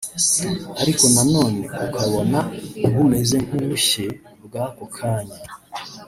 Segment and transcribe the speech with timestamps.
[0.81, 2.39] ariko na none ukabona
[2.95, 4.05] bumeze nk’ubushye
[4.45, 5.39] bw’ako kanya